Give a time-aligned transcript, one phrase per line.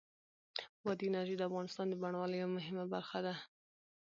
[0.83, 3.99] بادي انرژي د افغانستان د بڼوالۍ یوه مهمه برخه ده.Shutterstock